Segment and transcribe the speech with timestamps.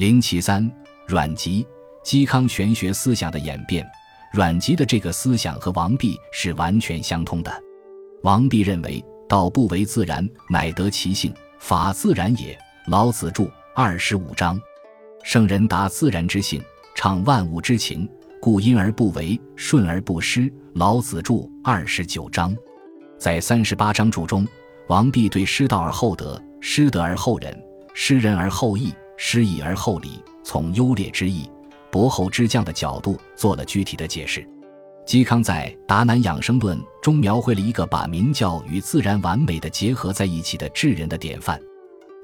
[0.00, 0.66] 零七三，
[1.06, 1.62] 阮籍、
[2.02, 3.86] 嵇康玄学思想的演变。
[4.32, 7.52] 阮籍的这个思想和王弼是完全相通的。
[8.22, 12.58] 王弼认为道不为自然，乃得其性，法自然也。
[12.86, 14.58] 老子著二十五章，
[15.22, 16.62] 圣人达自然之性，
[16.94, 18.08] 畅万物之情，
[18.40, 20.50] 故因而不为，顺而不失。
[20.76, 22.56] 老子著二十九章，
[23.18, 24.48] 在三十八章注中，
[24.88, 27.54] 王弼对失道而后德，失德而后仁，
[27.92, 31.46] 失仁而后义，失义而后礼，从优劣之意。
[31.90, 34.48] 博侯之将的角度做了具体的解释。
[35.06, 41.60] 嵇康在《达南养生论》中描绘了一个把明教与自然完美的结合在一起的智人的典范。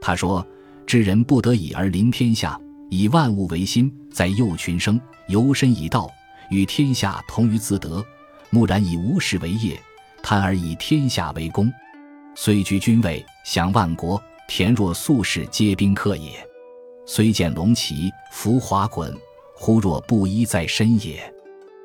[0.01, 0.45] 他说
[0.87, 6.10] ：“智人不得已而临天下，以万物为心，在诱群生，游身以道，
[6.51, 8.02] 与天下同于自得。
[8.49, 9.79] 木然以无事为业，
[10.23, 11.71] 贪而以天下为公。
[12.35, 14.19] 虽居君位，享万国，
[14.49, 16.33] 田若素士皆宾客也。
[17.06, 19.10] 虽见龙旗，浮华滚。”
[19.59, 21.32] 忽若布衣在身也，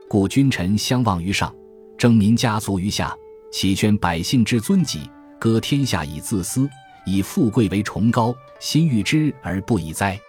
[0.09, 1.55] 故君臣相望于上，
[1.97, 3.15] 争民家族于下，
[3.49, 6.69] 岂宣百姓之尊己，割天下以自私，
[7.05, 10.19] 以富贵为崇高，心欲之而不以哉？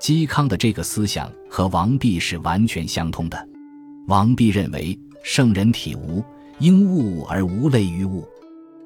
[0.00, 3.48] 嵇康的这个思想和王弼是完全相通的。
[4.08, 6.24] 王弼认为，圣人体无，
[6.58, 8.24] 应物而无类于物；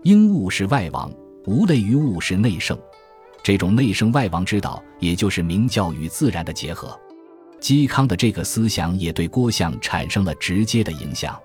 [0.02, 1.11] 应物是外王，
[1.46, 2.78] 无类于物是内圣。
[3.45, 6.98] 这种内圣外王之道，也就是明教与自然的结合。
[7.61, 11.39] 嵇康的这个思想也对郭象产生了直接的影响。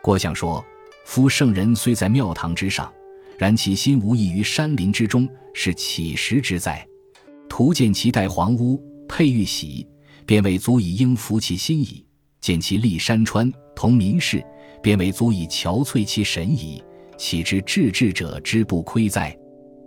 [0.00, 0.64] 郭象说
[1.04, 2.92] ：“夫圣人虽在庙堂之上，
[3.36, 6.86] 然其心无异于山林之中，是乞食之哉？
[7.48, 9.84] 徒见其戴黄屋，佩玉玺，
[10.24, 12.06] 便为足以应服其心矣；
[12.40, 14.40] 见其立山川，同民事，
[14.80, 16.80] 便为足以憔悴其神矣。
[17.18, 19.36] 岂知至智者之不亏哉？”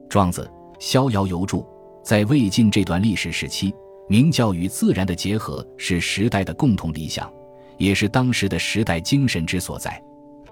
[0.09, 0.49] 庄子
[0.85, 1.65] 《逍遥游》注：
[2.03, 3.73] 在魏晋这段历史时期。
[4.07, 7.27] 明教与自然的结合是时代的共同理想，
[7.79, 9.99] 也是当时的时代精神之所在。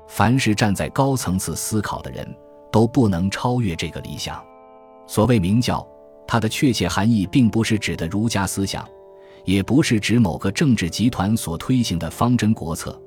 [0.08, 2.28] 凡是站在高层次思考的人，
[2.72, 4.44] 都不能超越这个理想。
[5.06, 5.88] 所谓明教，
[6.28, 8.84] 它的确切含义并不是指的儒家思想，
[9.46, 13.00] 也不是指某个政治集团所推行的方针国策，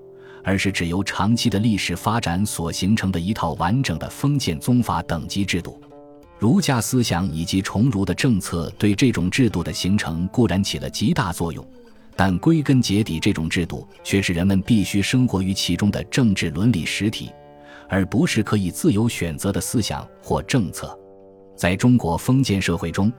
[0.45, 5.77] 而是指由长期的历史发展所形成的一套完整的封建宗法等级制度。
[6.39, 11.67] 儒家思想以及崇儒的政策对这种制度的形成固然起了极大作用，
[12.15, 17.31] 但归根结底，这种制度却是人们必须生活于其中的政治伦理实体，
[17.89, 20.99] 而不是可以自由选择的思想或政策。
[21.57, 23.11] 在中国封建社会中，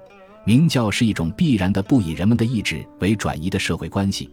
[0.45, 4.29] 明教是一种必然的、不以人们的意志为转移的社会关系，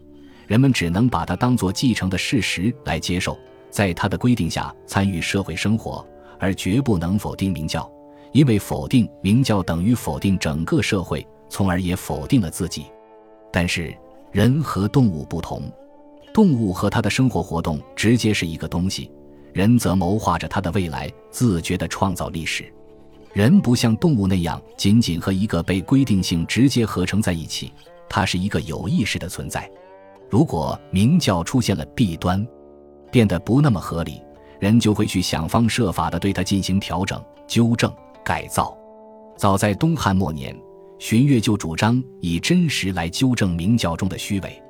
[0.46, 3.38] 人们只能把它当作继承的事实来接受，
[3.70, 6.06] 在它的规定下参与社会生活，
[6.38, 7.90] 而绝不能否定明教。
[8.34, 12.86] 因为否定明教等于否定整个社会，从而也否定了自己。
[13.52, 13.96] 但是
[14.32, 15.62] 人和动物不同，
[16.32, 19.08] 动物和它的生活活动直接是一个东西，
[19.52, 22.64] 人则谋划着它的未来，自觉地创造历史。
[23.32, 27.72] 人不像动物那样仅仅和一个被规定性直接合成在一起，
[28.08, 29.70] 它是一个有意识的存在。
[30.28, 32.44] 如果明教出现了弊端，
[33.12, 34.20] 变得不那么合理，
[34.58, 37.94] 人就会去想方设法地对它进行调整、纠正。
[38.24, 38.76] 改造，
[39.36, 40.58] 早在东汉末年，
[40.98, 44.62] 荀悦就主张以真实来纠正明教中的虚伪。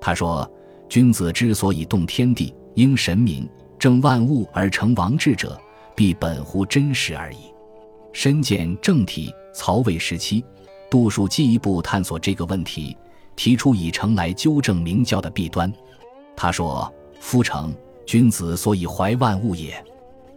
[0.00, 0.50] 他说
[0.88, 3.48] ：“君子之所以动天地，应神明
[3.78, 5.60] 正万物而成王治者，
[5.94, 7.52] 必本乎真实而已。”
[8.12, 10.42] 深见正体，曹魏时期，
[10.90, 12.96] 杜叔进一步探索这个问题，
[13.36, 15.70] 提出以诚来纠正明教的弊端。
[16.34, 16.90] 他说
[17.20, 17.74] ：“夫诚，
[18.06, 19.84] 君子所以怀万物也。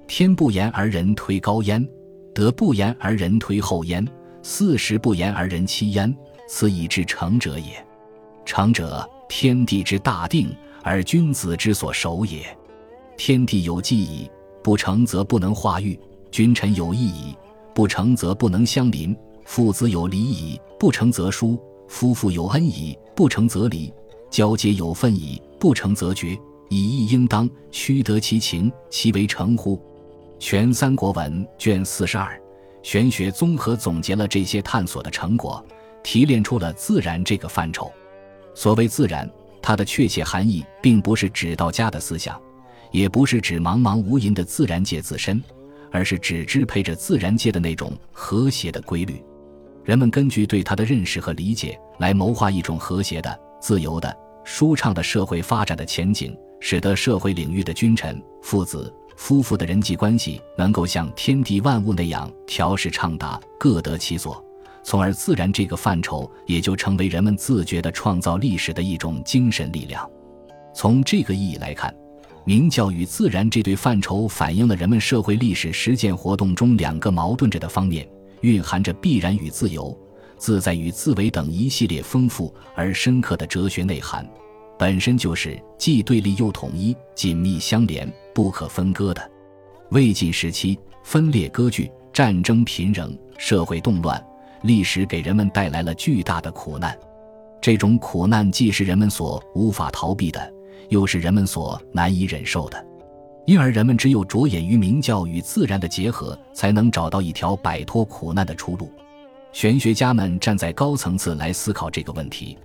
[0.07, 1.87] 天不言而人推高焉。”
[2.37, 4.07] 德不言而人推后焉，
[4.43, 6.15] 四时不言而人欺焉，
[6.47, 7.83] 此以至诚者也。
[8.45, 12.45] 诚者，天地之大定，而君子之所守也。
[13.17, 14.29] 天地有纪矣，
[14.61, 15.97] 不成则不能化育；
[16.29, 17.35] 君臣有义矣，
[17.73, 23.91] 不成则不能相邻；父子有礼矣，不成则疏；夫妇有恩矣，不成则离；
[24.29, 26.37] 交结有分矣，不成则绝。
[26.69, 29.81] 以义应当，须得其情，其为诚乎？
[30.39, 32.39] 全三国文卷四十二，
[32.83, 35.63] 玄学综合总结了这些探索的成果，
[36.03, 37.91] 提炼出了自然这个范畴。
[38.53, 39.29] 所谓自然，
[39.61, 42.39] 它的确切含义并不是指道家的思想，
[42.91, 45.43] 也不是指茫茫无垠的自然界自身，
[45.91, 49.23] 而是指支配着自然界的那种和谐的规律。
[49.83, 58.93] 人们根据对它的认识和理解，来谋划一种和谐的、自由的、舒畅的社会发展的前景，使得社会领域的君臣、父子。
[59.17, 64.41] 夫妇的人际关系能够像天地万物那样调试畅达，各得其所，
[64.83, 70.07] 从而自然这个范畴也就成为人们自觉的创造历史的一种精神力量。
[70.73, 71.93] 从这个意义来看，
[72.45, 78.07] 明教与自然这对范畴反映了人们社会历史实践活动中两个矛盾着的方面，
[78.41, 79.97] 蕴含着必然与自由、
[80.37, 84.25] 自在与自为等一系列丰富而深刻的哲学内涵，
[84.77, 89.31] 本身就是既对立又统一、紧密相连、不可分割的。
[89.89, 91.91] 魏晋时期，分裂割据。
[92.13, 94.23] 战争频仍，社会动乱，
[94.61, 96.95] 历史给人们带来了巨大的苦难。
[97.59, 100.53] 这种苦难既是人们所无法逃避的，
[100.89, 102.85] 又是人们所难以忍受的。
[103.47, 108.91] 因而，人们只有着眼于明教与自然的结合，才能找到一条摆脱苦难的出路。
[109.51, 112.55] 玄学家们站在高层次来思考这个问题，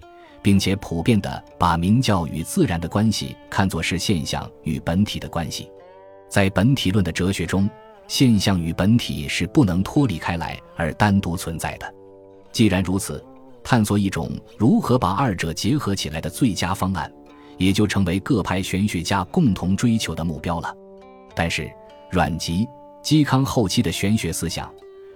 [0.42, 5.70] 并且普遍地把明教与自然的关系看作是现象与本体的关系。
[6.28, 7.70] 在本体论的哲学中。
[8.08, 11.94] 现象与本体是不能脱离开来而单独存在的。
[12.50, 13.24] 既然如此，
[13.64, 17.10] 探索一种如何把二者结合起来的最佳方案，
[17.56, 20.74] 也就成为各派玄学家共同追求的目标了。
[21.34, 21.72] 但是，
[22.10, 22.68] 阮籍、
[23.02, 24.70] 嵇康后期的玄学思想，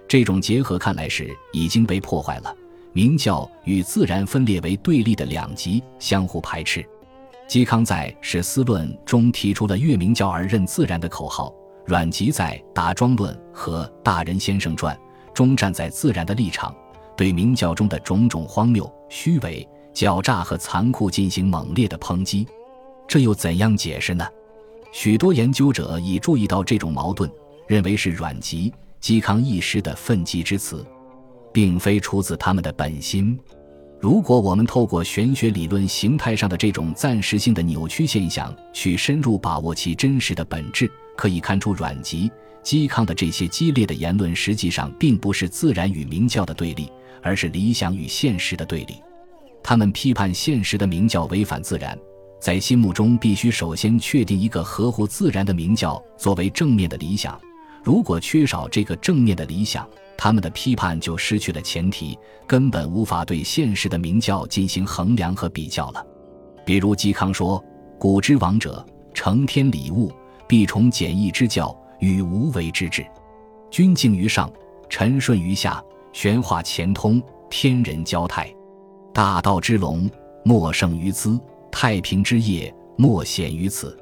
[0.07, 2.55] 这种结合看来是已经被破坏了。
[2.97, 6.83] 明教与自然分裂为对立的两极，相互排斥。
[7.47, 11.53] 嵇康在《史思论》中提出了“越明教而任自然”的口号。
[11.85, 14.95] 阮籍在《答庄论》和《大人先生传》
[15.31, 16.75] 中站在自然的立场，
[17.15, 19.63] 对明教中的种种荒谬、虚伪、
[19.93, 22.47] 狡诈和残酷进行猛烈的抨击。
[23.07, 24.27] 这又怎样解释呢？
[24.91, 27.29] 许多研究者已注意到这种矛盾，
[27.67, 30.83] 认为是阮籍、嵇康一时的愤激之词，
[31.57, 33.35] 并非出自他们的本心。
[33.99, 42.29] 如果我们透过玄学理论形态上的这种暂时性的扭曲现象，去深入把握其真实的本质，可以看出，阮籍、
[42.63, 46.91] 嵇康的这些激烈的言论，实际上并不是自然与明教的对立，
[47.23, 49.01] 而是理想与现实的对立。
[49.63, 51.97] 他们批判现实的明教违反自然，
[52.39, 57.35] 在心目中必须首先确定一个合乎自然的明教作为正面的理想。
[57.83, 62.17] 如果缺少这个正面的理想，他们的批判就失去了前提，
[62.47, 66.05] 根本无法对现实的明教进行衡量和比较了。
[66.65, 67.63] 比如嵇康说
[67.99, 70.11] ：“古之王者，承天理物。”
[70.49, 73.05] 必崇简易之教与无为之治，
[73.69, 74.49] 君敬于上，
[74.87, 75.83] 臣顺于下，
[76.13, 78.49] 玄化乾通，天人交泰，
[79.13, 80.09] 大道之隆，
[80.45, 81.37] 莫胜于兹；
[81.69, 83.99] 太平之业，莫显于此。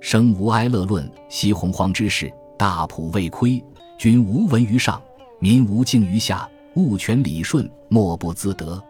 [0.00, 3.62] 生无哀乐论，息洪荒之事，大朴未亏。
[3.98, 4.98] 君无闻于上，
[5.42, 8.80] 民无敬于下，物权理顺，莫不自得。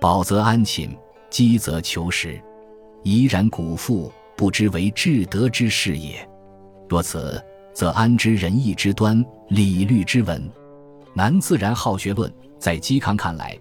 [0.00, 0.96] 保则安寝，
[1.28, 2.40] 饥则求食，
[3.02, 6.24] 怡然古富，不知为至德之事也。
[6.88, 10.48] 若此，则安知仁义之端，礼律之文？
[11.14, 13.58] 南自然好学论，在嵇康看来，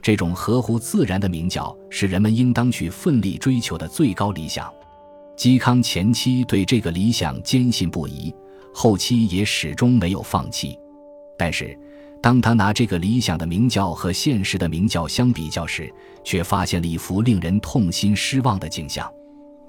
[0.00, 4.72] 这种合乎自然的明教是人们应当去奋力追求的最高理想。
[5.36, 8.32] 嵇康前期对这个理想坚信不疑，
[8.72, 10.78] 后期也始终没有放弃。
[11.40, 11.74] 但是，
[12.20, 15.90] 当他拿这个理想的明教和现实的明教相比较时，
[16.22, 19.10] 却发现了一幅令人痛心失望的景象。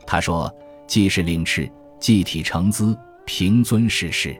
[0.05, 0.53] 他说
[0.85, 4.35] ：“既是令赤。”祭体成姿，平尊世事，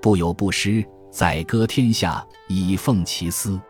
[0.00, 3.60] 不有不失，宰割天下，以奉其私。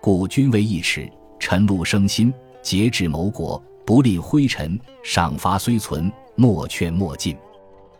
[0.00, 1.08] 故君为一尺，
[1.38, 4.76] 臣禄生心，节制谋国，不吝灰尘。
[5.04, 7.36] 赏罚虽存，莫劝莫禁。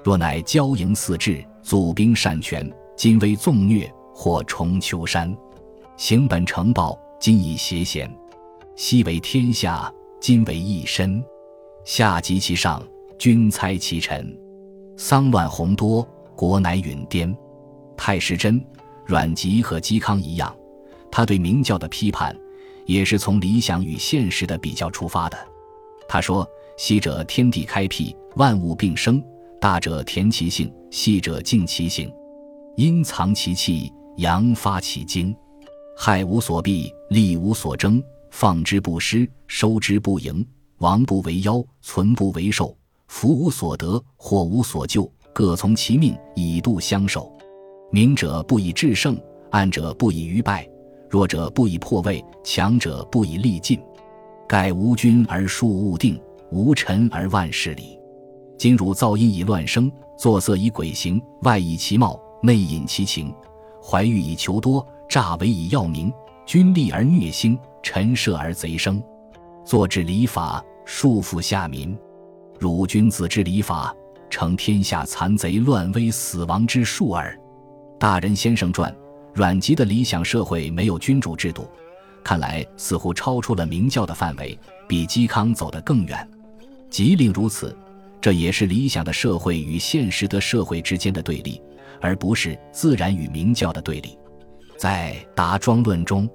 [0.03, 3.89] 若乃骄营肆志，祖兵擅权，今为纵虐，
[4.21, 5.35] 或重丘山。
[5.97, 8.15] 行本成报，今以邪贤。
[8.77, 11.25] 昔为天下，今为一身。
[11.87, 12.83] 下及其上，
[13.19, 14.39] 君猜其臣。
[14.95, 17.35] 丧乱宏多，国乃陨颠。
[17.97, 18.63] 太史真、
[19.07, 20.55] 阮籍和嵇康一样，
[21.11, 22.37] 他对明教的批判
[22.85, 25.39] 也是从理想与现实的比较出发的。
[26.07, 26.47] 他说
[26.77, 29.25] ：“昔者天地开辟，万物并生，
[29.59, 32.13] 大者填其性，细者静其性，
[32.77, 35.35] 阴藏其气，阳发其精，
[35.97, 40.47] 害无所避，利无所争，放之不失，收之不盈，
[40.79, 42.77] 亡不为妖，存不为寿。”
[43.09, 47.33] 福无所得，祸无所救，各从其命，以度相守。
[47.91, 50.65] 明者不以制胜，暗者不以愚败，
[51.09, 53.81] 弱者不以破位，强者不以力尽。
[54.49, 56.21] 盖无君而庶务定，
[56.53, 57.99] 无臣而万事理。
[58.57, 63.35] 今汝噪音以乱声，作色以鬼形，外以其貌，内隐其情，
[63.83, 66.13] 怀欲以求多，诈伪以要名。
[66.47, 69.01] 君立而虐兴，臣赦而贼生，
[69.65, 71.97] 坐治礼法，束缚下民。
[72.59, 73.95] 汝君子之礼法，
[74.29, 77.39] 成天下残贼乱威死亡之数耳。
[77.99, 78.93] 大人先生传，
[79.33, 81.69] 阮籍的理想社会没有君主制度，
[82.25, 84.59] 看来似乎超出了明教的范围，
[84.89, 86.29] 比嵇康走得更远。
[86.91, 87.77] 即令如此，
[88.21, 91.63] 这也是理想的社会与现实的社会之间的对立，
[92.01, 94.19] 而不是自然与明教的对立。
[94.77, 96.29] 在《答庄论》中，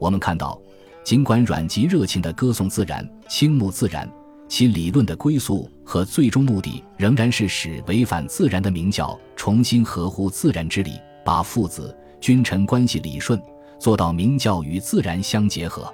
[0.00, 0.60] 我们看到，
[1.02, 4.10] 尽管阮籍热情地歌颂自然、倾慕自然，
[4.48, 13.40] 其理论的归宿和最终目的仍然是使违反自然的明教重新合乎自然之理，把父子君臣关系理顺
[13.78, 15.92] 做到明教与自然相结合。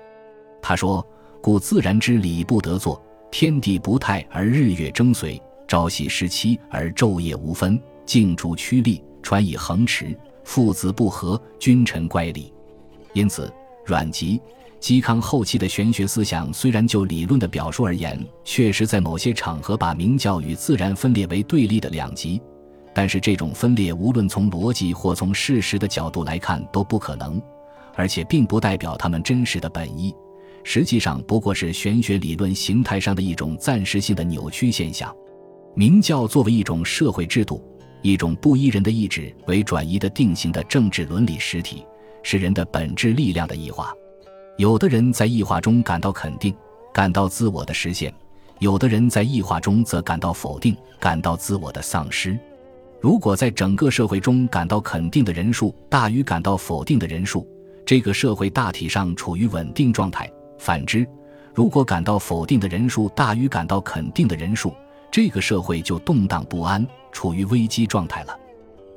[0.62, 1.04] 他说
[1.42, 3.02] ：“故自然之理不得作。”
[3.32, 12.52] 天地不泰而日月争随，朝夕失期而昼夜无分，竞逐趋利，传以恒驰，父子不和，君臣乖离。
[13.12, 13.48] 因此，
[13.86, 14.40] 阮籍、
[14.80, 22.42] 嵇康后期的玄学思想，虽然就理论的表述而言，确实在某些场合把明教与自然分裂为对立的两极，
[22.92, 27.40] 但是这种分裂无论从逻辑或从事实的角度来看都不可能，
[27.94, 30.12] 而且并不代表他们真实的本意。
[30.64, 35.14] 实际上不过是玄学理论形态上的一种暂时性的扭曲现象。
[35.76, 37.64] 明教作为一种社会制度，
[38.02, 41.84] 一种不依人的意志为转移的定型的政治伦理实体，
[42.22, 43.92] 是人的本质力量的异化。
[44.56, 46.54] 有的人在异化中感到肯定，
[46.92, 48.10] 感到自我的实现；
[48.58, 52.38] 有的人在异化中则感到否定，感到自我的丧失。
[53.00, 57.46] 如果在整个社会中感到肯定的人数大于感到否定的人数，
[57.86, 60.30] 这个社会大体上处于稳定状态。
[60.58, 61.06] 反之，
[61.54, 64.74] 如果感到否定的人数大于感到肯定的人数，
[65.10, 68.38] 这个社会就动荡不安，处于危机状态了。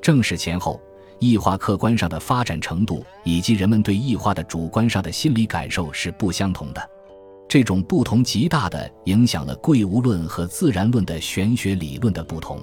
[0.02, 0.80] 正是前后
[1.20, 6.90] 异化客观上的发展程度，以及人们对异化的主观上的心理感受是不相同的。
[7.48, 12.60] 这种不同极大的影响了贵无论和自然论的玄学理论的不同。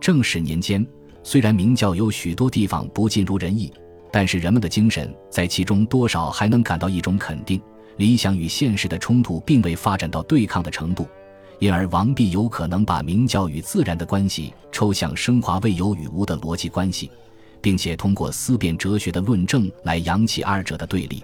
[0.00, 0.86] 正史年间，
[1.22, 3.72] 虽然明教有许多地方不尽如人意，
[4.12, 7.60] 但是人们的精神在其中多少还能感到一种肯定。
[7.96, 11.06] 理想与现实的冲突并未发展到对抗的程度，
[11.58, 17.10] 因而王弼有可能把明教与自然的关系抽象升华为有与无的逻辑关系，
[17.60, 21.22] 并且通过思辨哲学的论证来扬起二者的对立。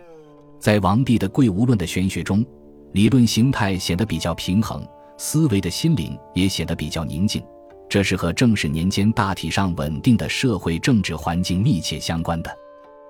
[0.59, 2.45] 在王弼的贵无论的玄学中，
[2.93, 4.87] 理论形态显得比较平衡，
[5.19, 7.43] 思维的心灵也显得比较宁静，
[7.89, 12.51] 这是和正史年间大体上稳定的社会政治环境密切相关的。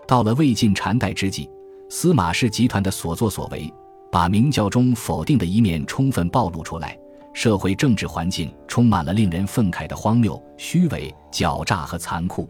[0.07, 1.49] 到了魏晋禅代之际。
[1.91, 3.73] 司马氏集团的所作所为，
[4.11, 6.99] 把明教中否定的一面充分暴露出来。
[7.35, 12.49] 社会政治环境充满了令人愤慨的荒谬、虚伪、狡诈和残酷。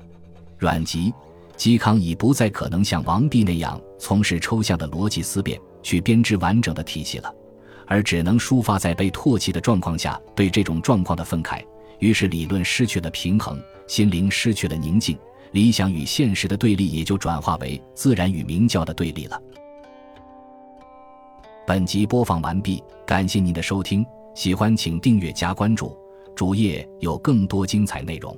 [0.59, 1.13] 阮籍、
[1.57, 7.35] 嵇康已不再可能像王弼那样从事抽象的逻辑思辨，去编织完整的体系了，
[7.87, 11.65] 而只能抒发在被唾弃的状况下对这种状况的愤慨。
[11.99, 15.19] 于是，理论失去了平衡，心灵失去了宁静。
[15.53, 19.41] 理想与现实的对立也就转化为自然与明教的对立了。
[21.65, 25.97] 本集播放完毕，感谢您的收听，喜欢请订阅加关注，
[26.35, 28.37] 主页有更多精彩内容。